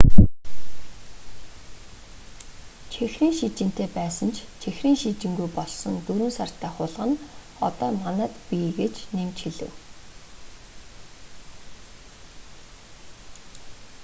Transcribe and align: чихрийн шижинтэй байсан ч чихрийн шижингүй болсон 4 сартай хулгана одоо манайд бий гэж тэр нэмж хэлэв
чихрийн 2.93 3.33
шижинтэй 3.39 3.89
байсан 3.99 4.29
ч 4.35 4.37
чихрийн 4.61 4.97
шижингүй 5.01 5.49
болсон 5.57 5.93
4 6.07 6.37
сартай 6.37 6.71
хулгана 6.73 7.15
одоо 7.67 7.89
манайд 8.03 8.33
бий 8.49 8.69
гэж 8.79 8.93
тэр 9.01 9.09
нэмж 9.17 9.37
хэлэв 9.45 9.73